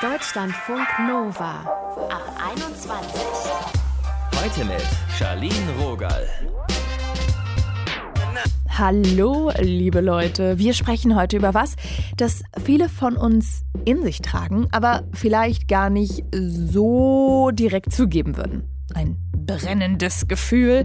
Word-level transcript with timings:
Deutschlandfunk 0.00 0.86
Nova 1.06 1.60
ab 2.08 2.38
21. 2.52 3.22
Heute 4.34 4.64
mit 4.64 4.82
Charlene 5.18 5.72
Rogal. 5.80 6.26
Hallo, 8.68 9.50
liebe 9.58 10.00
Leute. 10.00 10.58
Wir 10.58 10.72
sprechen 10.72 11.16
heute 11.16 11.36
über 11.36 11.52
was, 11.52 11.74
das 12.16 12.42
viele 12.64 12.88
von 12.88 13.16
uns 13.16 13.62
in 13.84 14.02
sich 14.02 14.22
tragen, 14.22 14.68
aber 14.70 15.04
vielleicht 15.12 15.68
gar 15.68 15.90
nicht 15.90 16.24
so 16.32 17.50
direkt 17.52 17.92
zugeben 17.92 18.36
würden. 18.36 18.68
Ein 18.94 19.16
brennendes 19.48 20.28
Gefühl 20.28 20.84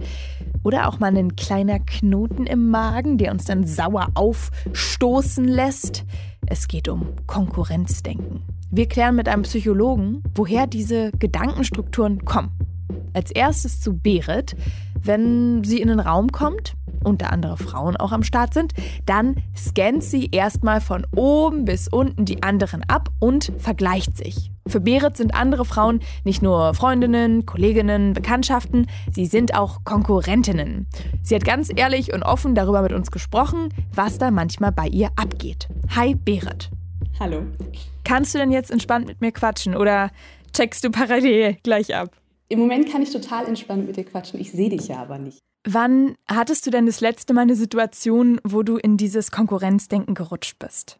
oder 0.63 0.88
auch 0.88 1.00
mal 1.00 1.16
ein 1.16 1.36
kleiner 1.36 1.80
Knoten 1.80 2.48
im 2.48 2.70
Magen, 2.71 3.18
der 3.18 3.32
uns 3.32 3.45
dann 3.45 3.68
sauer 3.68 4.07
aufstoßen 4.16 5.45
lässt. 5.45 6.05
Es 6.48 6.68
geht 6.68 6.88
um 6.88 7.09
Konkurrenzdenken. 7.27 8.41
Wir 8.71 8.88
klären 8.88 9.16
mit 9.16 9.27
einem 9.27 9.44
Psychologen, 9.44 10.23
woher 10.34 10.66
diese 10.66 11.12
Gedankenstrukturen 11.12 12.26
kommen. 12.26 12.52
Als 13.13 13.30
erstes 13.30 13.81
zu 13.81 13.98
Berit. 13.98 14.55
Wenn 15.02 15.63
sie 15.66 15.82
in 15.82 15.90
den 15.90 15.99
Raum 15.99 16.32
kommt, 16.32 16.76
und 17.03 17.21
da 17.21 17.27
andere 17.27 17.57
Frauen 17.57 17.95
auch 17.98 18.12
am 18.12 18.23
Start 18.23 18.53
sind, 18.53 18.73
dann 19.05 19.35
scannt 19.55 20.03
sie 20.03 20.30
erstmal 20.31 20.81
von 20.81 21.05
oben 21.16 21.66
bis 21.66 21.88
unten 21.88 22.26
die 22.26 22.43
anderen 22.43 22.84
ab 22.88 23.09
und 23.20 23.52
vergleicht 23.57 24.17
sich. 24.17 24.52
Für 24.66 24.79
Berit 24.79 25.17
sind 25.17 25.35
andere 25.35 25.66
Frauen 25.66 25.99
nicht 26.23 26.41
nur 26.41 26.73
Freundinnen, 26.73 27.45
Kolleginnen, 27.45 28.13
Bekanntschaften, 28.13 28.88
sie 29.12 29.26
sind 29.26 29.55
auch 29.55 29.84
Konkurrentinnen. 29.84 30.88
Sie 31.21 31.35
hat 31.35 31.43
ganz 31.43 31.70
ehrlich 31.76 32.13
und 32.13 32.23
offen 32.23 32.55
darüber 32.55 32.81
mit 32.81 32.93
uns 32.93 33.12
gesprochen, 33.12 33.70
was 33.93 34.17
da 34.17 34.31
manchmal 34.31 34.71
bei 34.71 34.88
ihr 34.88 35.09
abgeht. 35.17 35.67
Hi 35.95 36.15
Berit. 36.15 36.70
Hallo. 37.20 37.43
Kannst 38.05 38.34
du 38.34 38.40
denn 38.40 38.51
jetzt 38.51 38.71
entspannt 38.71 39.07
mit 39.07 39.21
mir 39.21 39.31
quatschen 39.31 39.76
oder 39.76 40.12
checkst 40.54 40.84
du 40.84 40.91
parallel 40.91 41.57
gleich 41.63 41.96
ab? 41.96 42.12
Im 42.49 42.59
Moment 42.59 42.90
kann 42.91 43.01
ich 43.01 43.12
total 43.12 43.46
entspannt 43.46 43.87
mit 43.87 43.98
dir 43.98 44.05
quatschen. 44.05 44.40
Ich 44.40 44.51
sehe 44.51 44.70
dich 44.70 44.87
ja 44.87 44.98
aber 44.98 45.18
nicht. 45.18 45.40
Wann 45.65 46.15
hattest 46.27 46.65
du 46.65 46.71
denn 46.71 46.85
das 46.85 46.99
letzte 46.99 47.33
Mal 47.33 47.41
eine 47.41 47.55
Situation, 47.55 48.41
wo 48.43 48.63
du 48.63 48.77
in 48.77 48.97
dieses 48.97 49.31
Konkurrenzdenken 49.31 50.13
gerutscht 50.13 50.59
bist? 50.59 50.99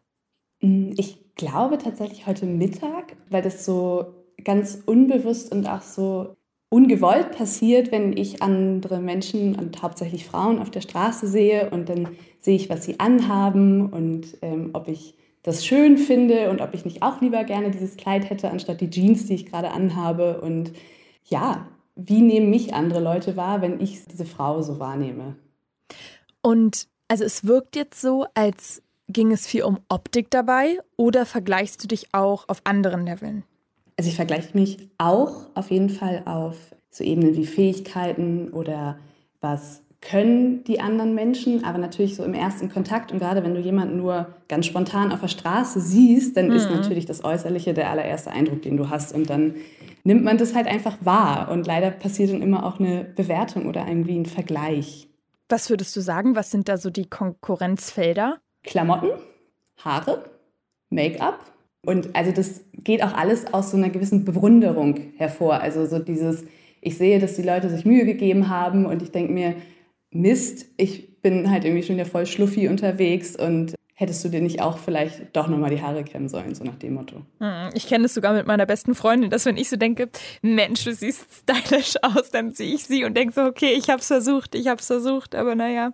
Mm, 0.60 0.92
ich 0.96 1.34
glaube 1.34 1.78
tatsächlich 1.78 2.26
heute 2.26 2.46
Mittag, 2.46 3.16
weil 3.28 3.42
das 3.42 3.64
so 3.64 4.14
ganz 4.42 4.82
unbewusst 4.86 5.52
und 5.52 5.66
auch 5.66 5.82
so 5.82 6.36
ungewollt 6.70 7.32
passiert, 7.32 7.92
wenn 7.92 8.16
ich 8.16 8.42
andere 8.42 9.00
Menschen 9.00 9.54
und 9.54 9.82
hauptsächlich 9.82 10.24
Frauen 10.24 10.58
auf 10.58 10.70
der 10.70 10.80
Straße 10.80 11.28
sehe 11.28 11.70
und 11.70 11.88
dann 11.88 12.08
sehe 12.40 12.56
ich, 12.56 12.68
was 12.68 12.84
sie 12.84 12.98
anhaben 12.98 13.92
und 13.92 14.38
ähm, 14.42 14.70
ob 14.72 14.88
ich 14.88 15.14
das 15.44 15.64
schön 15.64 15.98
finde 15.98 16.50
und 16.50 16.62
ob 16.62 16.74
ich 16.74 16.84
nicht 16.84 17.02
auch 17.02 17.20
lieber 17.20 17.44
gerne 17.44 17.70
dieses 17.70 17.96
Kleid 17.96 18.28
hätte, 18.30 18.50
anstatt 18.50 18.80
die 18.80 18.90
Jeans, 18.90 19.26
die 19.26 19.34
ich 19.34 19.46
gerade 19.46 19.70
anhabe. 19.70 20.40
Und 20.40 20.72
ja, 21.26 21.68
wie 21.96 22.20
nehmen 22.20 22.50
mich 22.50 22.74
andere 22.74 23.00
Leute 23.00 23.36
wahr, 23.36 23.62
wenn 23.62 23.80
ich 23.80 24.04
diese 24.06 24.24
Frau 24.24 24.62
so 24.62 24.78
wahrnehme? 24.78 25.36
Und 26.42 26.88
also 27.08 27.24
es 27.24 27.46
wirkt 27.46 27.76
jetzt 27.76 28.00
so, 28.00 28.26
als 28.34 28.82
ging 29.08 29.32
es 29.32 29.46
viel 29.46 29.62
um 29.64 29.78
Optik 29.88 30.30
dabei 30.30 30.78
oder 30.96 31.26
vergleichst 31.26 31.82
du 31.82 31.88
dich 31.88 32.14
auch 32.14 32.48
auf 32.48 32.62
anderen 32.64 33.06
Leveln? 33.06 33.44
Also 33.96 34.10
ich 34.10 34.16
vergleiche 34.16 34.56
mich 34.56 34.88
auch 34.98 35.46
auf 35.54 35.70
jeden 35.70 35.90
Fall 35.90 36.22
auf 36.24 36.56
so 36.90 37.04
Ebenen 37.04 37.36
wie 37.36 37.46
Fähigkeiten 37.46 38.50
oder 38.50 38.98
was 39.40 39.83
können 40.04 40.64
die 40.64 40.80
anderen 40.80 41.14
Menschen, 41.14 41.64
aber 41.64 41.78
natürlich 41.78 42.14
so 42.14 42.24
im 42.24 42.34
ersten 42.34 42.70
Kontakt 42.70 43.10
und 43.10 43.18
gerade 43.18 43.42
wenn 43.42 43.54
du 43.54 43.60
jemanden 43.60 43.96
nur 43.96 44.34
ganz 44.48 44.66
spontan 44.66 45.12
auf 45.12 45.20
der 45.20 45.28
Straße 45.28 45.80
siehst, 45.80 46.36
dann 46.36 46.48
mhm. 46.48 46.56
ist 46.56 46.70
natürlich 46.70 47.06
das 47.06 47.24
Äußerliche 47.24 47.72
der 47.72 47.90
allererste 47.90 48.30
Eindruck, 48.30 48.62
den 48.62 48.76
du 48.76 48.90
hast 48.90 49.14
und 49.14 49.30
dann 49.30 49.54
nimmt 50.04 50.22
man 50.22 50.36
das 50.36 50.54
halt 50.54 50.66
einfach 50.66 50.98
wahr. 51.00 51.50
Und 51.50 51.66
leider 51.66 51.90
passiert 51.90 52.30
dann 52.30 52.42
immer 52.42 52.64
auch 52.66 52.78
eine 52.78 53.04
Bewertung 53.04 53.66
oder 53.66 53.88
irgendwie 53.88 54.18
ein 54.18 54.26
Vergleich. 54.26 55.08
Was 55.48 55.70
würdest 55.70 55.96
du 55.96 56.00
sagen? 56.00 56.36
Was 56.36 56.50
sind 56.50 56.68
da 56.68 56.76
so 56.76 56.90
die 56.90 57.06
Konkurrenzfelder? 57.06 58.38
Klamotten, 58.62 59.10
Haare, 59.78 60.24
Make-up. 60.90 61.52
Und 61.84 62.14
also 62.14 62.30
das 62.30 62.62
geht 62.72 63.02
auch 63.02 63.14
alles 63.14 63.52
aus 63.52 63.70
so 63.70 63.76
einer 63.76 63.90
gewissen 63.90 64.24
Bewunderung 64.24 65.00
hervor. 65.16 65.60
Also 65.60 65.86
so 65.86 65.98
dieses, 65.98 66.44
ich 66.80 66.96
sehe, 66.96 67.18
dass 67.18 67.36
die 67.36 67.42
Leute 67.42 67.70
sich 67.70 67.84
Mühe 67.84 68.04
gegeben 68.04 68.48
haben 68.48 68.86
und 68.86 69.02
ich 69.02 69.10
denke 69.10 69.32
mir, 69.32 69.54
Mist, 70.14 70.66
ich 70.76 71.20
bin 71.22 71.50
halt 71.50 71.64
irgendwie 71.64 71.82
schon 71.82 71.96
wieder 71.96 72.06
voll 72.06 72.24
schluffi 72.24 72.68
unterwegs 72.68 73.36
und 73.36 73.74
hättest 73.94 74.24
du 74.24 74.28
dir 74.28 74.40
nicht 74.40 74.60
auch 74.60 74.78
vielleicht 74.78 75.36
doch 75.36 75.48
nochmal 75.48 75.70
die 75.70 75.82
Haare 75.82 76.04
kämmen 76.04 76.28
sollen, 76.28 76.54
so 76.54 76.64
nach 76.64 76.76
dem 76.76 76.94
Motto. 76.94 77.22
Hm, 77.40 77.70
ich 77.74 77.86
kenne 77.86 78.06
es 78.06 78.14
sogar 78.14 78.32
mit 78.32 78.46
meiner 78.46 78.66
besten 78.66 78.94
Freundin, 78.94 79.30
dass 79.30 79.44
wenn 79.44 79.56
ich 79.56 79.68
so 79.68 79.76
denke, 79.76 80.08
Mensch, 80.42 80.84
du 80.84 80.92
siehst 80.92 81.26
stylisch 81.32 81.94
aus, 82.02 82.30
dann 82.30 82.52
sehe 82.54 82.74
ich 82.74 82.84
sie 82.84 83.04
und 83.04 83.16
denke 83.16 83.34
so, 83.34 83.42
okay, 83.42 83.74
ich 83.76 83.88
habe 83.90 84.00
es 84.00 84.06
versucht, 84.06 84.54
ich 84.54 84.68
habe 84.68 84.80
es 84.80 84.86
versucht, 84.86 85.34
aber 85.34 85.54
naja. 85.54 85.92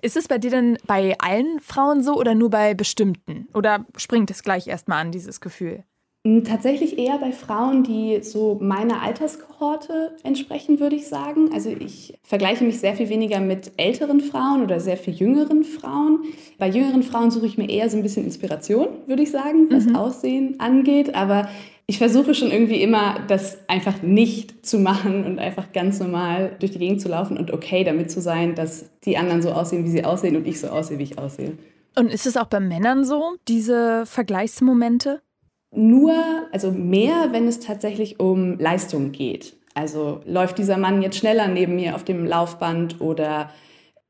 Ist 0.00 0.16
es 0.16 0.28
bei 0.28 0.38
dir 0.38 0.50
denn 0.50 0.78
bei 0.86 1.14
allen 1.18 1.60
Frauen 1.60 2.02
so 2.02 2.14
oder 2.14 2.34
nur 2.34 2.50
bei 2.50 2.74
bestimmten? 2.74 3.48
Oder 3.52 3.86
springt 3.96 4.30
es 4.30 4.42
gleich 4.42 4.66
erstmal 4.66 5.00
an, 5.00 5.12
dieses 5.12 5.40
Gefühl? 5.40 5.84
Hm, 6.26 6.44
tatsächlich 6.44 6.98
eher 6.98 7.18
bei 7.18 7.32
Frauen, 7.32 7.84
die 7.84 8.20
so 8.22 8.58
meiner 8.60 9.02
Alterskohorte 9.02 10.16
entsprechen, 10.24 10.80
würde 10.80 10.96
ich 10.96 11.06
sagen. 11.06 11.50
Also 11.52 11.70
ich 11.70 12.18
vergleiche 12.22 12.64
mich 12.64 12.80
sehr 12.80 12.96
viel 12.96 13.08
weniger 13.08 13.40
mit 13.40 13.72
älteren 13.76 14.20
Frauen 14.20 14.62
oder 14.62 14.80
sehr 14.80 14.96
viel 14.96 15.14
jüngeren 15.14 15.62
Frauen. 15.64 16.24
Bei 16.58 16.68
jüngeren 16.68 17.02
Frauen 17.02 17.30
suche 17.30 17.46
ich 17.46 17.56
mir 17.56 17.68
eher 17.68 17.88
so 17.88 17.96
ein 17.96 18.02
bisschen 18.02 18.24
Inspiration, 18.24 18.88
würde 19.06 19.22
ich 19.22 19.30
sagen, 19.30 19.68
was 19.70 19.86
mhm. 19.86 19.96
Aussehen 19.96 20.58
angeht. 20.58 21.14
Aber 21.14 21.48
ich 21.86 21.98
versuche 21.98 22.34
schon 22.34 22.50
irgendwie 22.50 22.82
immer, 22.82 23.20
das 23.28 23.58
einfach 23.68 24.02
nicht 24.02 24.66
zu 24.66 24.78
machen 24.78 25.24
und 25.24 25.38
einfach 25.38 25.72
ganz 25.72 26.00
normal 26.00 26.56
durch 26.58 26.72
die 26.72 26.78
Gegend 26.78 27.00
zu 27.00 27.08
laufen 27.08 27.38
und 27.38 27.52
okay 27.52 27.84
damit 27.84 28.10
zu 28.10 28.20
sein, 28.20 28.56
dass 28.56 28.90
die 29.04 29.16
anderen 29.16 29.40
so 29.40 29.52
aussehen, 29.52 29.84
wie 29.84 29.90
sie 29.90 30.04
aussehen 30.04 30.36
und 30.36 30.46
ich 30.46 30.60
so 30.60 30.66
aussehe, 30.66 30.98
wie 30.98 31.04
ich 31.04 31.18
aussehe. 31.18 31.56
Und 31.96 32.12
ist 32.12 32.26
es 32.26 32.36
auch 32.36 32.46
bei 32.46 32.60
Männern 32.60 33.04
so, 33.04 33.36
diese 33.48 34.04
Vergleichsmomente? 34.04 35.22
Nur, 35.70 36.14
also 36.52 36.70
mehr, 36.70 37.28
wenn 37.32 37.46
es 37.46 37.60
tatsächlich 37.60 38.20
um 38.20 38.58
Leistung 38.58 39.12
geht. 39.12 39.56
Also 39.74 40.20
läuft 40.24 40.58
dieser 40.58 40.76
Mann 40.76 41.02
jetzt 41.02 41.18
schneller 41.18 41.46
neben 41.46 41.76
mir 41.76 41.94
auf 41.94 42.04
dem 42.04 42.26
Laufband 42.26 43.00
oder 43.00 43.50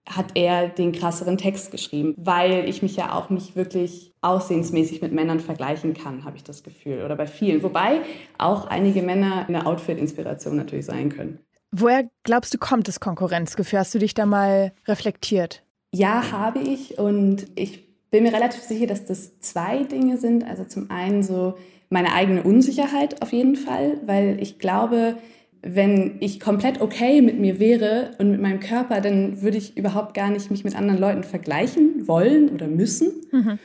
hat 0.09 0.31
er 0.35 0.69
den 0.69 0.93
krasseren 0.93 1.37
Text 1.37 1.71
geschrieben, 1.71 2.15
weil 2.17 2.67
ich 2.69 2.83
mich 2.83 2.97
ja 2.97 3.13
auch 3.13 3.29
nicht 3.29 3.57
wirklich 3.57 4.15
aussehensmäßig 4.23 5.03
mit 5.03 5.13
Männern 5.13 5.41
vergleichen 5.41 5.93
kann, 5.95 6.25
habe 6.25 6.37
ich 6.37 6.45
das 6.45 6.63
Gefühl. 6.63 7.05
Oder 7.05 7.17
bei 7.17 7.27
vielen. 7.27 7.63
Wobei 7.63 8.01
auch 8.39 8.67
einige 8.67 9.03
Männer 9.03 9.45
eine 9.47 9.67
Outfit-Inspiration 9.67 10.57
natürlich 10.57 10.87
sein 10.87 11.11
können. 11.11 11.41
Woher 11.71 12.09
glaubst 12.23 12.55
du, 12.55 12.59
kommt 12.59 12.89
das 12.89 13.01
Konkurrenzgefühl? 13.01 13.81
Hast 13.81 13.95
du 13.95 13.99
dich 13.99 14.15
da 14.15 14.25
mal 14.25 14.73
reflektiert? 14.87 15.63
Ja, 15.95 16.33
habe 16.33 16.61
ich. 16.61 16.99
Und 16.99 17.47
ich 17.55 17.88
bin 18.11 18.23
mir 18.23 18.33
relativ 18.33 18.63
sicher, 18.63 18.87
dass 18.87 19.05
das 19.05 19.39
zwei 19.41 19.85
Dinge 19.85 20.17
sind. 20.17 20.45
Also 20.45 20.65
zum 20.65 20.91
einen 20.91 21.23
so 21.23 21.55
meine 21.91 22.13
eigene 22.13 22.43
Unsicherheit 22.43 23.23
auf 23.23 23.33
jeden 23.33 23.57
Fall, 23.57 23.99
weil 24.05 24.39
ich 24.41 24.59
glaube, 24.59 25.17
wenn 25.63 26.17
ich 26.21 26.41
komplett 26.41 26.81
okay 26.81 27.21
mit 27.21 27.39
mir 27.39 27.59
wäre 27.59 28.13
und 28.19 28.31
mit 28.31 28.41
meinem 28.41 28.61
Körper, 28.61 29.01
dann 29.01 29.43
würde 29.43 29.59
ich 29.59 29.77
überhaupt 29.77 30.15
gar 30.15 30.31
nicht 30.31 30.51
mich 30.51 30.65
mit 30.65 30.77
anderen 30.77 31.01
Leuten 31.01 31.25
vergleichen 31.25 32.07
wollen 32.07 32.51
oder 32.51 32.67
müssen. 32.67 33.13
Mhm. 33.33 33.59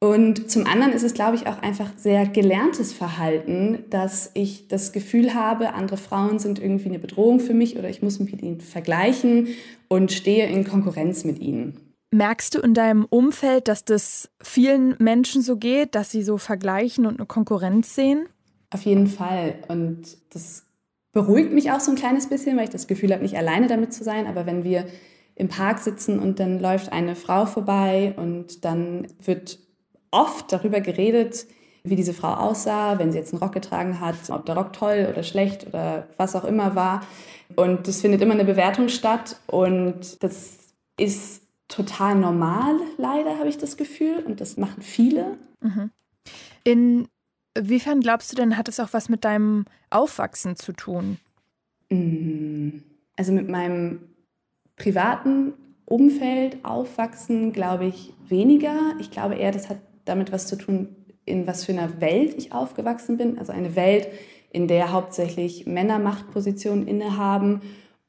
Und 0.00 0.50
zum 0.50 0.66
anderen 0.66 0.92
ist 0.92 1.02
es, 1.02 1.14
glaube 1.14 1.36
ich, 1.36 1.46
auch 1.46 1.62
einfach 1.62 1.90
sehr 1.96 2.26
gelerntes 2.26 2.92
Verhalten, 2.92 3.84
dass 3.88 4.30
ich 4.34 4.68
das 4.68 4.92
Gefühl 4.92 5.32
habe, 5.32 5.72
andere 5.72 5.96
Frauen 5.96 6.38
sind 6.38 6.58
irgendwie 6.58 6.90
eine 6.90 6.98
Bedrohung 6.98 7.40
für 7.40 7.54
mich 7.54 7.78
oder 7.78 7.88
ich 7.88 8.02
muss 8.02 8.20
mich 8.20 8.30
mit 8.30 8.42
ihnen 8.42 8.60
vergleichen 8.60 9.48
und 9.88 10.12
stehe 10.12 10.46
in 10.46 10.64
Konkurrenz 10.64 11.24
mit 11.24 11.40
ihnen. 11.40 11.80
Merkst 12.14 12.54
du 12.54 12.60
in 12.60 12.74
deinem 12.74 13.06
Umfeld, 13.06 13.66
dass 13.66 13.84
das 13.84 14.30
vielen 14.40 14.94
Menschen 15.00 15.42
so 15.42 15.56
geht, 15.56 15.96
dass 15.96 16.12
sie 16.12 16.22
so 16.22 16.38
vergleichen 16.38 17.06
und 17.06 17.18
eine 17.18 17.26
Konkurrenz 17.26 17.96
sehen? 17.96 18.28
Auf 18.70 18.82
jeden 18.82 19.08
Fall. 19.08 19.56
Und 19.66 20.16
das 20.32 20.62
beruhigt 21.10 21.52
mich 21.52 21.72
auch 21.72 21.80
so 21.80 21.90
ein 21.90 21.96
kleines 21.96 22.28
bisschen, 22.28 22.56
weil 22.56 22.64
ich 22.64 22.70
das 22.70 22.86
Gefühl 22.86 23.12
habe, 23.12 23.24
nicht 23.24 23.36
alleine 23.36 23.66
damit 23.66 23.92
zu 23.92 24.04
sein. 24.04 24.28
Aber 24.28 24.46
wenn 24.46 24.62
wir 24.62 24.86
im 25.34 25.48
Park 25.48 25.80
sitzen 25.80 26.20
und 26.20 26.38
dann 26.38 26.60
läuft 26.60 26.92
eine 26.92 27.16
Frau 27.16 27.46
vorbei 27.46 28.14
und 28.16 28.64
dann 28.64 29.08
wird 29.20 29.58
oft 30.12 30.52
darüber 30.52 30.80
geredet, 30.80 31.48
wie 31.82 31.96
diese 31.96 32.14
Frau 32.14 32.34
aussah, 32.34 32.96
wenn 33.00 33.10
sie 33.10 33.18
jetzt 33.18 33.32
einen 33.32 33.42
Rock 33.42 33.54
getragen 33.54 33.98
hat, 33.98 34.30
ob 34.30 34.46
der 34.46 34.54
Rock 34.54 34.72
toll 34.72 35.08
oder 35.10 35.24
schlecht 35.24 35.66
oder 35.66 36.06
was 36.16 36.36
auch 36.36 36.44
immer 36.44 36.76
war. 36.76 37.04
Und 37.56 37.88
das 37.88 38.02
findet 38.02 38.22
immer 38.22 38.34
eine 38.34 38.44
Bewertung 38.44 38.88
statt 38.88 39.40
und 39.48 40.22
das 40.22 40.58
ist 40.96 41.43
total 41.68 42.14
normal, 42.16 42.76
leider 42.96 43.38
habe 43.38 43.48
ich 43.48 43.58
das 43.58 43.76
Gefühl. 43.76 44.22
Und 44.24 44.40
das 44.40 44.56
machen 44.56 44.82
viele. 44.82 45.38
Mhm. 45.60 45.90
Inwiefern 47.56 48.00
glaubst 48.00 48.32
du 48.32 48.36
denn, 48.36 48.56
hat 48.56 48.68
es 48.68 48.80
auch 48.80 48.92
was 48.92 49.08
mit 49.08 49.24
deinem 49.24 49.64
Aufwachsen 49.90 50.56
zu 50.56 50.72
tun? 50.72 51.18
Mm, 51.90 52.78
also 53.16 53.32
mit 53.32 53.48
meinem 53.48 54.00
privaten 54.76 55.52
Umfeld, 55.86 56.64
Aufwachsen, 56.64 57.52
glaube 57.52 57.86
ich 57.86 58.12
weniger. 58.26 58.94
Ich 58.98 59.10
glaube 59.10 59.34
eher, 59.34 59.52
das 59.52 59.68
hat 59.68 59.78
damit 60.04 60.32
was 60.32 60.46
zu 60.46 60.56
tun, 60.56 60.96
in 61.24 61.46
was 61.46 61.64
für 61.64 61.72
einer 61.72 62.00
Welt 62.00 62.34
ich 62.36 62.52
aufgewachsen 62.52 63.16
bin. 63.16 63.38
Also 63.38 63.52
eine 63.52 63.76
Welt, 63.76 64.08
in 64.50 64.68
der 64.68 64.92
hauptsächlich 64.92 65.66
Männer 65.66 65.98
Machtpositionen 65.98 66.86
innehaben 66.86 67.60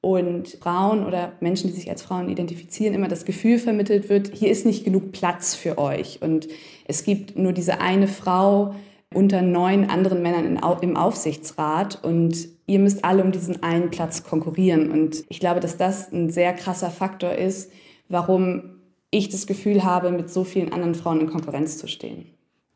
und 0.05 0.49
Frauen 0.61 1.03
oder 1.03 1.31
Menschen, 1.39 1.67
die 1.67 1.75
sich 1.75 1.89
als 1.89 2.03
Frauen 2.03 2.29
identifizieren, 2.29 2.93
immer 2.93 3.07
das 3.07 3.25
Gefühl 3.25 3.57
vermittelt 3.57 4.07
wird, 4.07 4.29
hier 4.35 4.51
ist 4.51 4.63
nicht 4.63 4.85
genug 4.85 5.11
Platz 5.11 5.55
für 5.55 5.79
euch. 5.79 6.21
Und 6.21 6.47
es 6.87 7.03
gibt 7.03 7.35
nur 7.35 7.53
diese 7.53 7.81
eine 7.81 8.07
Frau 8.07 8.75
unter 9.11 9.41
neun 9.41 9.89
anderen 9.89 10.21
Männern 10.21 10.59
im 10.81 10.95
Aufsichtsrat 10.95 12.03
und 12.03 12.37
ihr 12.67 12.77
müsst 12.77 13.03
alle 13.03 13.23
um 13.23 13.31
diesen 13.31 13.63
einen 13.63 13.89
Platz 13.89 14.23
konkurrieren. 14.23 14.91
Und 14.91 15.23
ich 15.27 15.39
glaube, 15.39 15.59
dass 15.59 15.75
das 15.75 16.11
ein 16.11 16.29
sehr 16.29 16.53
krasser 16.53 16.91
Faktor 16.91 17.31
ist, 17.31 17.71
warum 18.07 18.75
ich 19.09 19.29
das 19.29 19.47
Gefühl 19.47 19.83
habe, 19.83 20.11
mit 20.11 20.29
so 20.29 20.43
vielen 20.43 20.71
anderen 20.71 20.93
Frauen 20.93 21.21
in 21.21 21.31
Konkurrenz 21.31 21.79
zu 21.79 21.87
stehen. 21.87 22.27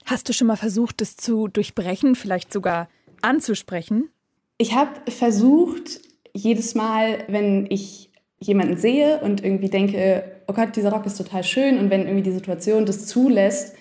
Hast 0.06 0.28
du 0.28 0.34
schon 0.34 0.48
mal 0.48 0.58
versucht, 0.58 1.02
das 1.02 1.16
zu 1.16 1.48
durchbrechen, 1.48 2.16
vielleicht 2.16 2.52
sogar 2.52 2.90
anzusprechen? 3.22 4.10
Ich 4.58 4.74
habe 4.74 5.12
versucht, 5.12 6.09
jedes 6.44 6.76
Mal, 6.76 7.20
wenn 7.28 7.68
ich 7.70 8.12
jemanden 8.40 8.78
sehe 8.78 9.20
und 9.20 9.44
irgendwie 9.44 9.70
denke, 9.70 10.24
oh 10.48 10.54
Gott, 10.54 10.76
dieser 10.76 10.92
Rock 10.92 11.06
ist 11.06 11.18
total 11.18 11.44
schön 11.44 11.78
und 11.78 11.90
wenn 11.90 12.02
irgendwie 12.02 12.24
die 12.24 12.32
Situation 12.32 12.86
das 12.86 13.06
zulässt, 13.06 13.76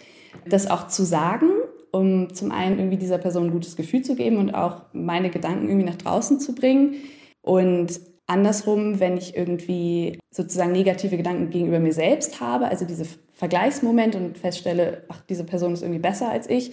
das 0.46 0.70
auch 0.70 0.88
zu 0.88 1.04
sagen, 1.04 1.48
um 1.92 2.34
zum 2.34 2.50
einen 2.50 2.78
irgendwie 2.78 2.96
dieser 2.96 3.18
Person 3.18 3.46
ein 3.46 3.52
gutes 3.52 3.76
Gefühl 3.76 4.02
zu 4.02 4.14
geben 4.14 4.36
und 4.36 4.54
auch 4.54 4.82
meine 4.92 5.30
Gedanken 5.30 5.68
irgendwie 5.68 5.86
nach 5.86 5.96
draußen 5.96 6.40
zu 6.40 6.54
bringen. 6.54 6.96
Und 7.40 8.00
andersrum, 8.26 9.00
wenn 9.00 9.16
ich 9.16 9.36
irgendwie 9.36 10.18
sozusagen 10.30 10.72
negative 10.72 11.16
Gedanken 11.16 11.50
gegenüber 11.50 11.78
mir 11.78 11.92
selbst 11.92 12.40
habe, 12.40 12.66
also 12.66 12.84
diese 12.84 13.06
Vergleichsmomente 13.32 14.18
und 14.18 14.36
feststelle, 14.36 15.04
ach, 15.08 15.22
diese 15.28 15.44
Person 15.44 15.72
ist 15.72 15.82
irgendwie 15.82 16.00
besser 16.00 16.28
als 16.28 16.48
ich, 16.50 16.72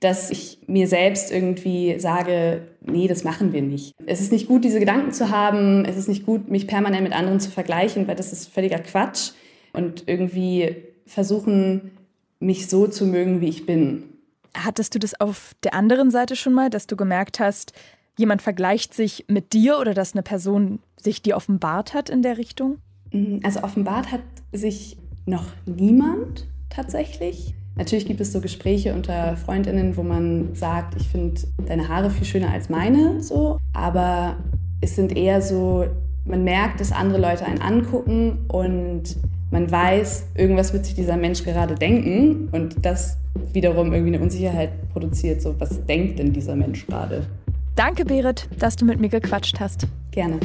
dass 0.00 0.30
ich 0.30 0.58
mir 0.66 0.86
selbst 0.86 1.32
irgendwie 1.32 1.98
sage, 1.98 2.68
nee, 2.80 3.08
das 3.08 3.24
machen 3.24 3.52
wir 3.52 3.62
nicht. 3.62 3.94
Es 4.06 4.20
ist 4.20 4.30
nicht 4.30 4.46
gut, 4.46 4.64
diese 4.64 4.78
Gedanken 4.78 5.12
zu 5.12 5.30
haben. 5.30 5.84
Es 5.84 5.96
ist 5.96 6.08
nicht 6.08 6.24
gut, 6.24 6.48
mich 6.48 6.66
permanent 6.66 7.02
mit 7.02 7.12
anderen 7.12 7.40
zu 7.40 7.50
vergleichen, 7.50 8.06
weil 8.06 8.14
das 8.14 8.32
ist 8.32 8.48
völliger 8.48 8.78
Quatsch. 8.78 9.32
Und 9.72 10.04
irgendwie 10.06 10.76
versuchen, 11.06 11.90
mich 12.38 12.68
so 12.68 12.86
zu 12.86 13.06
mögen, 13.06 13.40
wie 13.40 13.48
ich 13.48 13.66
bin. 13.66 14.04
Hattest 14.54 14.94
du 14.94 14.98
das 14.98 15.20
auf 15.20 15.52
der 15.64 15.74
anderen 15.74 16.10
Seite 16.10 16.36
schon 16.36 16.54
mal, 16.54 16.70
dass 16.70 16.86
du 16.86 16.96
gemerkt 16.96 17.40
hast, 17.40 17.72
jemand 18.16 18.42
vergleicht 18.42 18.94
sich 18.94 19.24
mit 19.28 19.52
dir 19.52 19.78
oder 19.78 19.94
dass 19.94 20.14
eine 20.14 20.22
Person 20.22 20.80
sich 20.96 21.22
dir 21.22 21.36
offenbart 21.36 21.94
hat 21.94 22.08
in 22.08 22.22
der 22.22 22.38
Richtung? 22.38 22.78
Also 23.42 23.62
offenbart 23.62 24.12
hat 24.12 24.22
sich 24.52 24.96
noch 25.26 25.46
niemand 25.66 26.46
tatsächlich. 26.70 27.54
Natürlich 27.78 28.06
gibt 28.06 28.20
es 28.20 28.32
so 28.32 28.40
Gespräche 28.40 28.92
unter 28.92 29.36
Freundinnen, 29.36 29.96
wo 29.96 30.02
man 30.02 30.54
sagt, 30.54 31.00
ich 31.00 31.08
finde 31.08 31.40
deine 31.64 31.88
Haare 31.88 32.10
viel 32.10 32.26
schöner 32.26 32.50
als 32.50 32.68
meine, 32.68 33.22
so. 33.22 33.58
Aber 33.72 34.36
es 34.80 34.96
sind 34.96 35.16
eher 35.16 35.40
so, 35.40 35.86
man 36.24 36.42
merkt, 36.42 36.80
dass 36.80 36.90
andere 36.90 37.20
Leute 37.20 37.46
einen 37.46 37.60
angucken 37.60 38.44
und 38.48 39.16
man 39.52 39.70
weiß, 39.70 40.26
irgendwas 40.34 40.72
wird 40.72 40.86
sich 40.86 40.96
dieser 40.96 41.16
Mensch 41.16 41.44
gerade 41.44 41.76
denken 41.76 42.48
und 42.50 42.84
das 42.84 43.16
wiederum 43.52 43.92
irgendwie 43.92 44.14
eine 44.14 44.24
Unsicherheit 44.24 44.70
produziert. 44.92 45.40
So, 45.40 45.54
was 45.58 45.86
denkt 45.86 46.18
denn 46.18 46.32
dieser 46.32 46.56
Mensch 46.56 46.84
gerade? 46.84 47.26
Danke, 47.76 48.04
Berit, 48.04 48.48
dass 48.58 48.74
du 48.74 48.84
mit 48.84 48.98
mir 49.00 49.08
gequatscht 49.08 49.60
hast. 49.60 49.86
Gerne. 50.10 50.40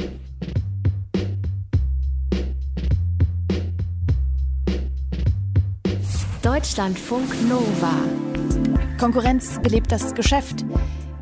Deutschlandfunk 6.43 7.33
Nova. 7.47 7.93
Konkurrenz 8.99 9.61
belebt 9.63 9.93
das 9.93 10.13
Geschäft. 10.13 10.65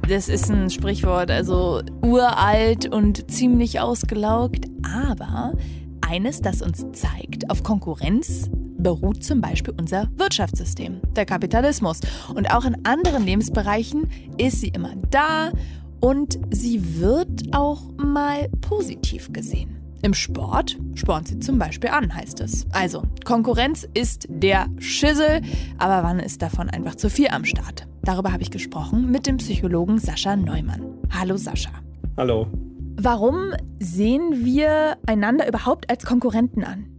Das 0.09 0.27
ist 0.27 0.50
ein 0.50 0.71
Sprichwort, 0.71 1.29
also 1.29 1.83
uralt 2.01 2.91
und 2.91 3.29
ziemlich 3.29 3.79
ausgelaugt, 3.79 4.65
aber 4.81 5.53
eines, 6.01 6.41
das 6.41 6.63
uns 6.63 6.83
zeigt, 6.94 7.51
auf 7.51 7.62
Konkurrenz 7.62 8.50
beruht 8.79 9.23
zum 9.23 9.41
Beispiel 9.41 9.75
unser 9.79 10.09
Wirtschaftssystem, 10.15 11.01
der 11.15 11.27
Kapitalismus. 11.27 12.00
Und 12.33 12.51
auch 12.51 12.65
in 12.65 12.83
anderen 12.83 13.24
Lebensbereichen 13.24 14.09
ist 14.39 14.62
sie 14.62 14.69
immer 14.69 14.95
da 15.12 15.51
und 16.00 16.39
sie 16.50 17.00
wird 17.00 17.53
auch 17.53 17.83
mal 17.95 18.50
positiv 18.62 19.31
gesehen. 19.31 19.81
Im 20.03 20.15
Sport 20.15 20.80
spornt 20.95 21.27
sie 21.27 21.38
zum 21.38 21.59
Beispiel 21.59 21.92
an, 21.92 22.13
heißt 22.13 22.39
es. 22.39 22.65
Also, 22.71 23.03
Konkurrenz 23.24 23.88
ist 23.94 24.25
der 24.30 24.65
Schissel, 24.80 25.42
aber 25.77 26.01
wann 26.01 26.19
ist 26.19 26.42
davon 26.42 26.69
einfach 26.71 26.95
zu 26.95 27.09
viel 27.09 27.27
am 27.27 27.45
Start? 27.45 27.88
Darüber 28.01 28.33
habe 28.33 28.42
ich 28.42 28.50
gesprochen 28.50 29.12
mit 29.12 29.27
dem 29.27 29.38
Psychologen 29.38 30.00
Sascha 30.00 30.36
Neumann. 30.36 30.81
Hallo 31.12 31.38
Sascha. 31.38 31.69
Hallo. 32.18 32.48
Warum 33.00 33.53
sehen 33.80 34.44
wir 34.44 34.98
einander 35.06 35.48
überhaupt 35.48 35.89
als 35.92 36.03
Konkurrenten 36.03 36.63
an? 36.63 36.90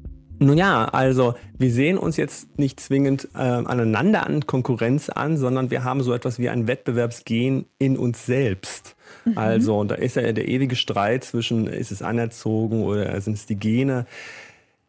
Nun 0.47 0.59
ja, 0.59 0.85
also 0.87 1.35
wir 1.59 1.71
sehen 1.71 1.99
uns 1.99 2.17
jetzt 2.17 2.59
nicht 2.59 2.81
zwingend 2.81 3.29
äh, 3.35 3.39
aneinander 3.39 4.27
an 4.27 4.47
Konkurrenz 4.47 5.09
an, 5.09 5.37
sondern 5.37 5.71
wir 5.71 5.85
haben 5.85 6.03
so 6.03 6.13
etwas 6.13 6.39
wie 6.39 6.49
ein 6.49 6.67
Wettbewerbsgen 6.67 7.67
in 7.79 7.97
uns 7.97 8.27
selbst. 8.27 8.97
Mhm. 9.25 9.39
Also, 9.39 9.79
und 9.79 9.91
da 9.91 9.95
ist 9.95 10.17
ja 10.17 10.33
der 10.33 10.49
ewige 10.49 10.77
Streit 10.77 11.25
zwischen, 11.25 11.67
ist 11.67 11.93
es 11.93 12.03
anerzogen 12.03 12.83
oder 12.83 13.21
sind 13.21 13.35
es 13.35 13.47
die 13.47 13.57
Gene? 13.57 14.07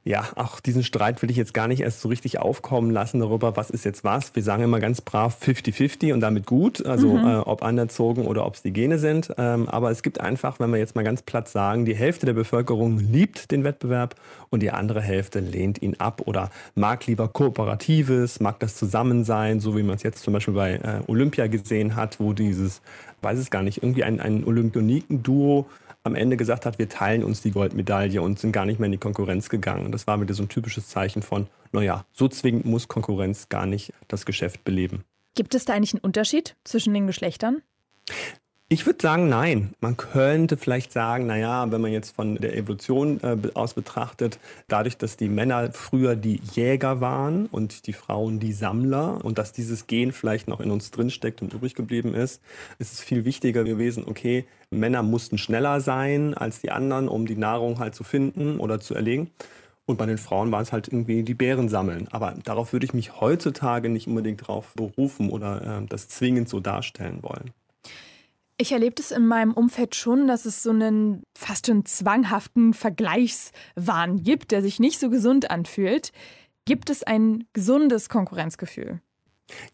Ja, 0.05 0.27
auch 0.35 0.59
diesen 0.59 0.83
Streit 0.83 1.21
will 1.21 1.31
ich 1.31 1.37
jetzt 1.37 1.53
gar 1.53 1.69
nicht 1.69 1.79
erst 1.79 2.01
so 2.01 2.09
richtig 2.09 2.37
aufkommen 2.37 2.91
lassen 2.91 3.21
darüber, 3.21 3.55
was 3.55 3.69
ist 3.69 3.85
jetzt 3.85 4.03
was. 4.03 4.35
Wir 4.35 4.43
sagen 4.43 4.61
immer 4.61 4.81
ganz 4.81 4.99
brav 4.99 5.37
50-50 5.41 6.11
und 6.11 6.19
damit 6.19 6.45
gut, 6.45 6.85
also 6.85 7.13
mhm. 7.13 7.25
äh, 7.25 7.35
ob 7.37 7.63
anerzogen 7.63 8.25
oder 8.25 8.45
ob 8.45 8.55
es 8.55 8.61
die 8.61 8.73
Gene 8.73 8.99
sind. 8.99 9.33
Ähm, 9.37 9.69
aber 9.69 9.91
es 9.91 10.03
gibt 10.03 10.19
einfach, 10.19 10.59
wenn 10.59 10.71
wir 10.71 10.77
jetzt 10.77 10.95
mal 10.95 11.05
ganz 11.05 11.21
platt 11.21 11.47
sagen, 11.47 11.85
die 11.85 11.95
Hälfte 11.95 12.25
der 12.25 12.33
Bevölkerung 12.33 12.99
liebt 12.99 13.51
den 13.51 13.63
Wettbewerb 13.63 14.15
und 14.49 14.61
die 14.61 14.71
andere 14.71 14.99
Hälfte 14.99 15.39
lehnt 15.39 15.81
ihn 15.81 15.95
ab 15.99 16.23
oder 16.25 16.49
mag 16.75 17.07
lieber 17.07 17.29
Kooperatives, 17.29 18.41
mag 18.41 18.59
das 18.59 18.75
Zusammensein, 18.75 19.61
so 19.61 19.77
wie 19.77 19.83
man 19.83 19.95
es 19.95 20.03
jetzt 20.03 20.21
zum 20.21 20.33
Beispiel 20.33 20.53
bei 20.53 20.73
äh, 20.73 20.99
Olympia 21.07 21.47
gesehen 21.47 21.95
hat, 21.95 22.19
wo 22.19 22.33
dieses, 22.33 22.81
weiß 23.21 23.39
es 23.39 23.49
gar 23.49 23.63
nicht, 23.63 23.81
irgendwie 23.81 24.03
ein, 24.03 24.19
ein 24.19 24.43
Olympioniken-Duo 24.43 25.65
am 26.03 26.15
Ende 26.15 26.35
gesagt 26.35 26.65
hat, 26.65 26.79
wir 26.79 26.89
teilen 26.89 27.23
uns 27.23 27.41
die 27.41 27.51
Goldmedaille 27.51 28.21
und 28.21 28.37
sind 28.37 28.51
gar 28.51 28.65
nicht 28.65 28.79
mehr 28.79 28.87
in 28.87 28.91
die 28.91 28.97
Konkurrenz 28.97 29.47
gegangen. 29.47 29.91
Das 29.93 30.07
war 30.07 30.19
wieder 30.19 30.33
so 30.33 30.43
ein 30.43 30.49
typisches 30.49 30.87
Zeichen 30.87 31.21
von, 31.21 31.47
naja, 31.71 32.05
so 32.11 32.27
zwingend 32.27 32.65
muss 32.65 32.87
Konkurrenz 32.87 33.47
gar 33.49 33.65
nicht 33.65 33.93
das 34.07 34.25
Geschäft 34.25 34.63
beleben. 34.63 35.03
Gibt 35.35 35.55
es 35.55 35.65
da 35.65 35.73
eigentlich 35.73 35.93
einen 35.93 36.03
Unterschied 36.03 36.55
zwischen 36.63 36.93
den 36.93 37.07
Geschlechtern? 37.07 37.61
Ich 38.69 38.87
würde 38.87 38.99
sagen, 39.03 39.29
nein. 39.29 39.75
Man 39.81 39.97
könnte 39.97 40.57
vielleicht 40.57 40.91
sagen, 40.91 41.27
naja, 41.27 41.71
wenn 41.71 41.79
man 41.79 41.91
jetzt 41.91 42.15
von 42.15 42.37
der 42.37 42.57
Evolution 42.57 43.19
äh, 43.21 43.37
aus 43.53 43.75
betrachtet, 43.75 44.39
dadurch, 44.67 44.97
dass 44.97 45.15
die 45.15 45.29
Männer 45.29 45.71
früher 45.73 46.15
die 46.15 46.41
Jäger 46.53 46.99
waren 46.99 47.45
und 47.47 47.85
die 47.85 47.93
Frauen 47.93 48.39
die 48.39 48.51
Sammler 48.51 49.23
und 49.23 49.37
dass 49.37 49.53
dieses 49.53 49.85
Gen 49.85 50.11
vielleicht 50.11 50.47
noch 50.47 50.59
in 50.59 50.71
uns 50.71 50.89
drinsteckt 50.89 51.43
und 51.43 51.53
übrig 51.53 51.75
geblieben 51.75 52.15
ist, 52.15 52.41
ist 52.79 52.93
es 52.93 52.99
viel 52.99 53.25
wichtiger 53.25 53.63
gewesen, 53.63 54.05
okay, 54.07 54.45
Männer 54.71 55.03
mussten 55.03 55.37
schneller 55.37 55.79
sein 55.79 56.33
als 56.33 56.61
die 56.61 56.71
anderen, 56.71 57.09
um 57.09 57.27
die 57.27 57.37
Nahrung 57.37 57.77
halt 57.77 57.93
zu 57.93 58.03
finden 58.03 58.59
oder 58.59 58.79
zu 58.79 58.95
erlegen. 58.95 59.29
Und 59.85 59.97
bei 59.97 60.05
den 60.05 60.17
Frauen 60.17 60.51
war 60.51 60.61
es 60.61 60.71
halt 60.71 60.87
irgendwie 60.87 61.23
die 61.23 61.33
Bären 61.33 61.67
sammeln. 61.67 62.07
Aber 62.11 62.35
darauf 62.43 62.71
würde 62.71 62.85
ich 62.85 62.93
mich 62.93 63.19
heutzutage 63.19 63.89
nicht 63.89 64.07
unbedingt 64.07 64.47
drauf 64.47 64.73
berufen 64.75 65.29
oder 65.29 65.81
äh, 65.81 65.85
das 65.87 66.07
zwingend 66.07 66.47
so 66.47 66.59
darstellen 66.59 67.21
wollen. 67.21 67.51
Ich 68.57 68.71
erlebe 68.71 68.95
es 68.99 69.11
in 69.11 69.27
meinem 69.27 69.51
Umfeld 69.51 69.95
schon, 69.95 70.27
dass 70.27 70.45
es 70.45 70.63
so 70.63 70.69
einen 70.69 71.23
fast 71.37 71.67
schon 71.67 71.85
zwanghaften 71.85 72.73
Vergleichswahn 72.73 74.23
gibt, 74.23 74.51
der 74.51 74.61
sich 74.61 74.79
nicht 74.79 74.99
so 74.99 75.09
gesund 75.09 75.51
anfühlt. 75.51 76.11
Gibt 76.65 76.89
es 76.89 77.03
ein 77.03 77.45
gesundes 77.51 78.07
Konkurrenzgefühl? 78.07 79.01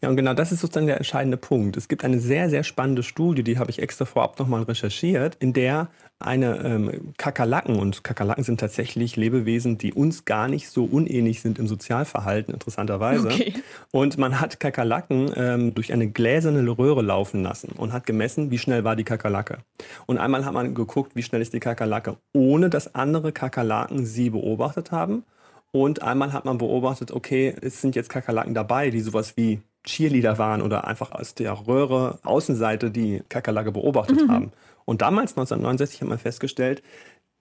Ja, 0.02 0.08
und 0.08 0.16
genau 0.16 0.34
das 0.34 0.50
ist 0.50 0.60
sozusagen 0.60 0.86
der 0.86 0.96
entscheidende 0.96 1.36
Punkt. 1.36 1.76
Es 1.76 1.88
gibt 1.88 2.04
eine 2.04 2.18
sehr, 2.18 2.50
sehr 2.50 2.64
spannende 2.64 3.02
Studie, 3.02 3.44
die 3.44 3.58
habe 3.58 3.70
ich 3.70 3.80
extra 3.80 4.04
vorab 4.04 4.38
nochmal 4.38 4.62
recherchiert, 4.62 5.36
in 5.36 5.52
der 5.52 5.90
eine 6.20 6.58
ähm, 6.58 7.14
Kakerlaken, 7.16 7.78
und 7.78 8.04
Kakerlaken 8.04 8.44
sind 8.44 8.60
tatsächlich 8.60 9.16
Lebewesen, 9.16 9.78
die 9.78 9.94
uns 9.94 10.24
gar 10.24 10.48
nicht 10.48 10.68
so 10.68 10.84
unähnlich 10.84 11.40
sind 11.40 11.58
im 11.58 11.66
Sozialverhalten, 11.66 12.52
interessanterweise. 12.52 13.28
Okay. 13.28 13.54
Und 13.90 14.18
man 14.18 14.38
hat 14.40 14.60
Kakerlaken 14.60 15.32
ähm, 15.34 15.74
durch 15.74 15.92
eine 15.92 16.08
gläserne 16.08 16.68
Röhre 16.68 17.02
laufen 17.02 17.42
lassen 17.42 17.72
und 17.76 17.92
hat 17.92 18.04
gemessen, 18.06 18.50
wie 18.50 18.58
schnell 18.58 18.84
war 18.84 18.96
die 18.96 19.04
Kakerlake. 19.04 19.58
Und 20.06 20.18
einmal 20.18 20.44
hat 20.44 20.52
man 20.52 20.74
geguckt, 20.74 21.16
wie 21.16 21.22
schnell 21.22 21.40
ist 21.40 21.54
die 21.54 21.60
Kakerlake, 21.60 22.16
ohne 22.34 22.68
dass 22.68 22.94
andere 22.94 23.32
Kakerlaken 23.32 24.04
sie 24.04 24.30
beobachtet 24.30 24.92
haben. 24.92 25.24
Und 25.72 26.02
einmal 26.02 26.32
hat 26.32 26.44
man 26.44 26.58
beobachtet, 26.58 27.12
okay, 27.12 27.54
es 27.60 27.80
sind 27.80 27.94
jetzt 27.96 28.10
Kakerlaken 28.10 28.54
dabei, 28.54 28.90
die 28.90 29.00
sowas 29.00 29.36
wie 29.36 29.60
Cheerleader 29.84 30.36
waren 30.36 30.60
oder 30.60 30.86
einfach 30.86 31.12
aus 31.12 31.34
der 31.34 31.52
Röhre 31.66 32.18
Außenseite 32.22 32.90
die 32.90 33.22
Kakerlake 33.28 33.72
beobachtet 33.72 34.26
mhm. 34.26 34.30
haben. 34.30 34.52
Und 34.90 35.02
damals, 35.02 35.34
1969, 35.34 36.00
hat 36.00 36.08
man 36.08 36.18
festgestellt, 36.18 36.82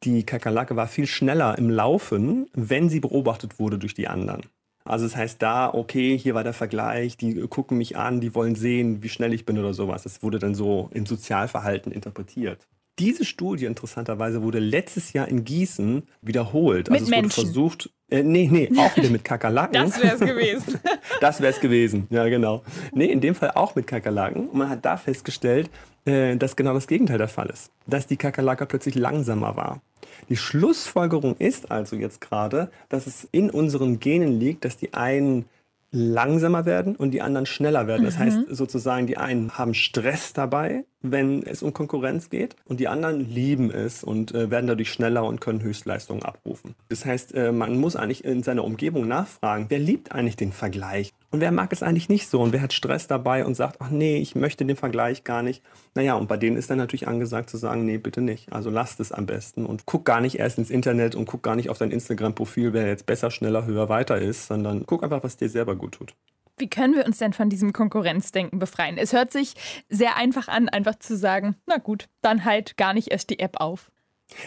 die 0.04 0.22
Kakerlake 0.22 0.76
war 0.76 0.88
viel 0.88 1.08
schneller 1.08 1.58
im 1.58 1.72
Laufen, 1.72 2.48
wenn 2.54 2.90
sie 2.90 3.00
beobachtet 3.00 3.58
wurde 3.58 3.80
durch 3.80 3.96
die 3.96 4.08
anderen. 4.08 4.44
Also 4.86 5.06
das 5.06 5.16
heißt 5.16 5.42
da, 5.42 5.74
okay, 5.74 6.16
hier 6.16 6.36
war 6.36 6.44
der 6.44 6.54
Vergleich, 6.54 7.18
die 7.18 7.48
gucken 7.48 7.80
mich 7.80 7.98
an, 7.98 8.22
die 8.22 8.36
wollen 8.36 8.54
sehen, 8.54 9.02
wie 9.02 9.10
schnell 9.10 9.34
ich 9.34 9.48
bin 9.48 9.58
oder 9.58 9.74
sowas. 9.74 10.04
Das 10.04 10.22
wurde 10.22 10.38
dann 10.38 10.54
so 10.54 10.92
im 10.94 11.08
Sozialverhalten 11.08 11.92
interpretiert. 11.92 12.68
Diese 13.00 13.26
Studie 13.26 13.66
interessanterweise 13.66 14.44
wurde 14.44 14.60
letztes 14.60 15.14
Jahr 15.14 15.28
in 15.28 15.44
Gießen 15.44 16.04
wiederholt. 16.22 16.92
Mit 16.92 17.02
also 17.02 17.06
es 17.06 17.10
Menschen. 17.10 17.38
wurde 17.38 17.48
versucht, 17.48 17.90
äh, 18.10 18.22
nee, 18.22 18.48
nee, 18.52 18.70
auch 18.78 18.96
wieder 18.96 19.10
mit 19.10 19.24
Kakerlaken. 19.24 19.74
Das 19.74 20.00
wäre 20.00 20.14
es 20.14 20.20
gewesen. 20.20 20.80
Das 21.22 21.42
wäre 21.42 21.52
es 21.52 21.60
gewesen, 21.60 22.08
ja 22.10 22.28
genau. 22.30 22.64
Nee, 22.94 23.06
in 23.06 23.22
dem 23.22 23.36
Fall 23.36 23.52
auch 23.52 23.76
mit 23.76 23.88
Kakerlaken. 23.88 24.50
Und 24.50 24.58
man 24.58 24.70
hat 24.70 24.86
da 24.86 24.98
festgestellt, 24.98 25.70
äh, 26.06 26.36
dass 26.36 26.56
genau 26.56 26.74
das 26.74 26.88
Gegenteil 26.88 27.18
der 27.18 27.28
Fall 27.28 27.50
ist. 27.50 27.72
Dass 27.88 28.08
die 28.08 28.18
Kakerlake 28.18 28.66
plötzlich 28.66 28.96
langsamer 28.96 29.56
war. 29.56 29.82
Die 30.30 30.38
Schlussfolgerung 30.38 31.36
ist 31.38 31.72
also 31.72 31.96
jetzt 31.96 32.22
gerade, 32.22 32.70
dass 32.90 33.08
es 33.08 33.28
in 33.32 33.50
unseren 33.50 34.00
Genen 34.00 34.40
liegt, 34.40 34.66
dass 34.66 34.78
die 34.78 34.94
einen 34.94 35.46
langsamer 35.92 36.66
werden 36.66 36.96
und 36.96 37.12
die 37.12 37.22
anderen 37.22 37.46
schneller 37.46 37.88
werden. 37.88 38.06
Das 38.06 38.18
heißt 38.18 38.42
sozusagen, 38.50 39.08
die 39.08 39.18
einen 39.18 39.58
haben 39.58 39.74
Stress 39.74 40.34
dabei, 40.34 40.86
wenn 41.02 41.44
es 41.44 41.64
um 41.64 41.74
Konkurrenz 41.74 42.30
geht 42.30 42.56
und 42.66 42.80
die 42.80 42.88
anderen 42.88 43.22
lieben 43.22 43.72
es 43.72 44.04
und 44.04 44.34
äh, 44.34 44.52
werden 44.52 44.68
dadurch 44.68 44.92
schneller 44.92 45.26
und 45.26 45.42
können 45.42 45.62
Höchstleistungen 45.62 46.24
abrufen. 46.24 46.76
Das 46.90 47.06
heißt, 47.06 47.34
äh, 47.34 47.52
man 47.52 47.78
muss 47.78 47.96
eigentlich 47.96 48.24
in 48.24 48.44
seiner 48.44 48.64
Umgebung 48.64 49.08
nachfragen, 49.08 49.66
wer 49.70 49.80
liebt 49.80 50.12
eigentlich 50.12 50.36
den 50.36 50.52
Vergleich 50.52 51.14
und 51.32 51.42
wer 51.42 51.52
mag 51.52 51.72
es 51.72 51.84
eigentlich 51.84 52.10
nicht 52.10 52.28
so 52.28 52.42
und 52.42 52.54
wer 52.54 52.62
hat 52.62 52.74
Stress 52.74 53.08
dabei 53.08 53.46
und 53.46 53.56
sagt, 53.56 53.78
ach 53.80 53.90
nee, 53.90 54.18
ich 54.18 54.36
möchte 54.36 54.66
den 54.66 54.76
Vergleich 54.76 55.24
gar 55.24 55.44
nicht. 55.44 55.64
Naja, 55.94 56.16
und 56.16 56.28
bei 56.28 56.38
denen 56.38 56.58
ist 56.58 56.70
dann 56.70 56.78
natürlich 56.80 57.08
angesagt 57.08 57.50
zu 57.50 57.58
sagen, 57.58 57.86
nee, 57.86 57.98
bitte 57.98 58.22
nicht. 58.22 58.52
Also 58.52 58.70
lasst 58.70 59.00
es 59.00 59.12
am 59.12 59.26
besten 59.26 59.66
und 59.66 59.86
guck 59.86 60.06
gar 60.06 60.22
nicht 60.22 60.40
erst 60.40 60.58
ins 60.58 60.72
Internet 60.72 61.16
und 61.16 61.26
guck 61.26 61.44
gar 61.44 61.56
nicht 61.56 61.70
auf 61.70 61.78
dein 61.78 61.92
Instagram-Profil, 61.92 62.74
wer 62.74 62.88
jetzt 62.88 63.06
besser, 63.06 63.30
schneller, 63.30 63.66
höher, 63.66 63.90
weiter 63.90 64.18
ist, 64.18 64.48
sondern 64.48 64.86
guck 64.86 65.04
einfach, 65.04 65.24
was 65.24 65.38
dir 65.38 65.50
selber 65.50 65.76
gut 65.76 65.94
tut. 65.94 66.16
Wie 66.58 66.70
können 66.70 66.96
wir 66.96 67.06
uns 67.06 67.20
denn 67.20 67.32
von 67.34 67.50
diesem 67.50 67.74
Konkurrenzdenken 67.74 68.60
befreien? 68.60 68.98
Es 68.98 69.14
hört 69.14 69.32
sich 69.32 69.54
sehr 69.88 70.18
einfach 70.18 70.48
an, 70.48 70.68
einfach 70.68 71.00
zu 71.00 71.16
sagen, 71.16 71.56
na 71.68 71.78
gut, 71.78 72.10
dann 72.22 72.44
halt 72.44 72.76
gar 72.76 72.94
nicht 72.94 73.12
erst 73.12 73.30
die 73.30 73.40
App 73.40 73.62
auf. 73.62 73.92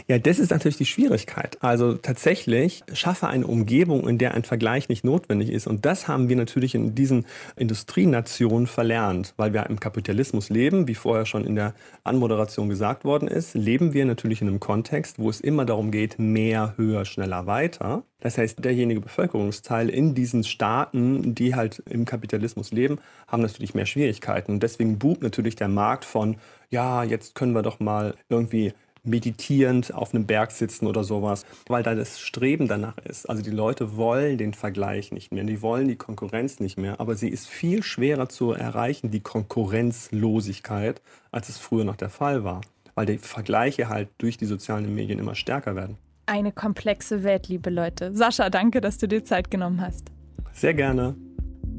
Ja, 0.06 0.18
das 0.18 0.38
ist 0.38 0.50
natürlich 0.50 0.76
die 0.76 0.86
Schwierigkeit. 0.86 1.58
Also 1.60 1.94
tatsächlich 1.94 2.82
schaffe 2.92 3.28
eine 3.28 3.46
Umgebung, 3.46 4.08
in 4.08 4.16
der 4.16 4.34
ein 4.34 4.44
Vergleich 4.44 4.88
nicht 4.88 5.04
notwendig 5.04 5.50
ist. 5.50 5.66
Und 5.66 5.84
das 5.84 6.08
haben 6.08 6.28
wir 6.28 6.36
natürlich 6.36 6.74
in 6.74 6.94
diesen 6.94 7.26
Industrienationen 7.56 8.66
verlernt, 8.66 9.34
weil 9.36 9.52
wir 9.52 9.66
im 9.68 9.80
Kapitalismus 9.80 10.50
leben, 10.50 10.86
wie 10.86 10.94
vorher 10.94 11.26
schon 11.26 11.44
in 11.44 11.56
der 11.56 11.74
Anmoderation 12.04 12.68
gesagt 12.68 13.04
worden 13.04 13.28
ist, 13.28 13.54
leben 13.54 13.92
wir 13.92 14.04
natürlich 14.04 14.40
in 14.40 14.48
einem 14.48 14.60
Kontext, 14.60 15.18
wo 15.18 15.28
es 15.28 15.40
immer 15.40 15.64
darum 15.64 15.90
geht, 15.90 16.18
mehr, 16.18 16.74
höher, 16.76 17.04
schneller, 17.04 17.46
weiter. 17.46 18.04
Das 18.20 18.38
heißt, 18.38 18.64
derjenige 18.64 19.00
Bevölkerungsteil 19.00 19.88
in 19.88 20.14
diesen 20.14 20.44
Staaten, 20.44 21.34
die 21.34 21.56
halt 21.56 21.82
im 21.90 22.04
Kapitalismus 22.04 22.70
leben, 22.70 22.98
haben 23.26 23.42
natürlich 23.42 23.74
mehr 23.74 23.86
Schwierigkeiten. 23.86 24.52
Und 24.52 24.62
deswegen 24.62 24.98
boomt 24.98 25.22
natürlich 25.22 25.56
der 25.56 25.68
Markt 25.68 26.04
von, 26.04 26.36
ja, 26.70 27.02
jetzt 27.02 27.34
können 27.34 27.52
wir 27.52 27.62
doch 27.62 27.80
mal 27.80 28.14
irgendwie 28.28 28.72
meditierend 29.04 29.94
auf 29.94 30.14
einem 30.14 30.26
Berg 30.26 30.52
sitzen 30.52 30.86
oder 30.86 31.04
sowas, 31.04 31.44
weil 31.66 31.82
da 31.82 31.94
das 31.94 32.20
Streben 32.20 32.68
danach 32.68 32.98
ist. 32.98 33.28
Also 33.28 33.42
die 33.42 33.50
Leute 33.50 33.96
wollen 33.96 34.38
den 34.38 34.54
Vergleich 34.54 35.12
nicht 35.12 35.32
mehr, 35.32 35.44
die 35.44 35.62
wollen 35.62 35.88
die 35.88 35.96
Konkurrenz 35.96 36.60
nicht 36.60 36.78
mehr, 36.78 37.00
aber 37.00 37.14
sie 37.14 37.28
ist 37.28 37.48
viel 37.48 37.82
schwerer 37.82 38.28
zu 38.28 38.52
erreichen, 38.52 39.10
die 39.10 39.20
Konkurrenzlosigkeit, 39.20 41.02
als 41.30 41.48
es 41.48 41.58
früher 41.58 41.84
noch 41.84 41.96
der 41.96 42.10
Fall 42.10 42.44
war, 42.44 42.60
weil 42.94 43.06
die 43.06 43.18
Vergleiche 43.18 43.88
halt 43.88 44.08
durch 44.18 44.36
die 44.36 44.46
sozialen 44.46 44.94
Medien 44.94 45.18
immer 45.18 45.34
stärker 45.34 45.74
werden. 45.74 45.96
Eine 46.26 46.52
komplexe 46.52 47.24
Welt, 47.24 47.48
liebe 47.48 47.70
Leute. 47.70 48.14
Sascha, 48.14 48.48
danke, 48.48 48.80
dass 48.80 48.98
du 48.98 49.08
dir 49.08 49.24
Zeit 49.24 49.50
genommen 49.50 49.80
hast. 49.80 50.12
Sehr 50.52 50.74
gerne. 50.74 51.16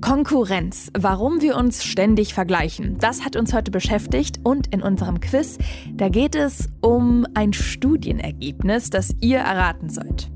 Konkurrenz, 0.04 0.92
warum 1.00 1.40
wir 1.40 1.56
uns 1.56 1.86
ständig 1.86 2.34
vergleichen, 2.34 2.98
das 3.00 3.24
hat 3.24 3.38
uns 3.38 3.54
heute 3.54 3.72
beschäftigt 3.72 4.42
und 4.44 4.68
in 4.68 4.82
unserem 4.82 5.22
Quiz, 5.22 5.58
da 5.94 6.10
geht 6.10 6.36
es 6.36 6.68
um 6.82 7.26
ein 7.36 7.54
Studienergebnis, 7.54 8.90
das 8.90 9.16
ihr 9.22 9.38
erraten 9.38 9.88
sollt. 9.88 10.30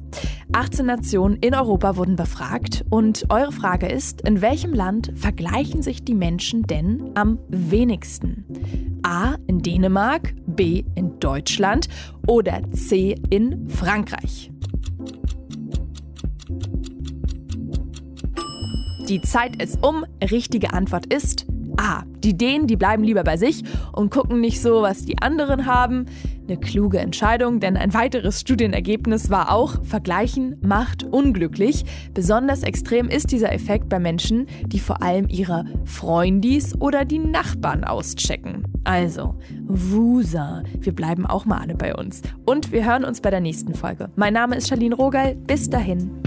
18 0.53 0.86
Nationen 0.86 1.36
in 1.36 1.53
Europa 1.53 1.97
wurden 1.97 2.15
befragt 2.15 2.86
und 2.89 3.25
eure 3.27 3.51
Frage 3.51 3.88
ist, 3.88 4.21
in 4.21 4.39
welchem 4.39 4.74
Land 4.74 5.12
vergleichen 5.15 5.81
sich 5.81 6.01
die 6.01 6.15
Menschen 6.15 6.63
denn 6.63 7.12
am 7.15 7.38
wenigsten? 7.50 8.45
A 9.03 9.36
in 9.47 9.62
Dänemark, 9.63 10.33
B 10.45 10.86
in 10.95 11.19
Deutschland 11.19 11.89
oder 12.25 12.62
C 12.71 13.15
in 13.29 13.67
Frankreich? 13.67 14.50
Die 19.08 19.22
Zeit 19.22 19.62
ist 19.62 19.82
um. 19.86 20.06
Richtige 20.22 20.74
Antwort 20.74 21.06
ist 21.14 21.46
A. 21.78 22.04
Die 22.24 22.36
Dänen, 22.36 22.68
die 22.68 22.76
bleiben 22.76 23.04
lieber 23.04 23.24
bei 23.24 23.38
sich 23.38 23.64
und 23.94 24.12
gucken 24.12 24.42
nicht 24.42 24.62
so, 24.62 24.82
was 24.82 25.06
die 25.06 25.22
anderen 25.22 25.66
haben. 25.66 26.08
Eine 26.46 26.58
kluge 26.58 27.00
Entscheidung, 27.00 27.62
denn 27.62 27.78
ein 27.78 27.94
weiteres 27.94 28.42
Studienergebnis 28.42 29.30
war 29.30 29.54
auch, 29.54 29.82
Vergleichen 29.86 30.58
macht 30.62 31.04
unglücklich. 31.04 31.86
Besonders 32.14 32.64
extrem 32.64 33.08
ist 33.08 33.32
dieser 33.32 33.54
Effekt 33.54 33.88
bei 33.88 34.00
Menschen, 34.00 34.48
die 34.66 34.80
vor 34.80 35.02
allem 35.02 35.30
ihre 35.30 35.64
Freundis 35.86 36.76
oder 36.82 37.06
die 37.06 37.20
Nachbarn 37.20 37.86
auschecken. 37.86 38.68
Also, 38.84 39.36
Wusa, 39.68 40.64
wir 40.80 40.94
bleiben 40.94 41.26
auch 41.26 41.46
mal 41.46 41.60
alle 41.60 41.76
bei 41.76 41.96
uns. 41.96 42.22
Und 42.46 42.74
wir 42.74 42.86
hören 42.86 43.06
uns 43.06 43.22
bei 43.22 43.30
der 43.30 43.42
nächsten 43.42 43.74
Folge. 43.74 44.10
Mein 44.18 44.34
Name 44.34 44.58
ist 44.58 44.68
Charlene 44.68 44.96
Rogal. 44.96 45.36
Bis 45.36 45.70
dahin. 45.70 46.26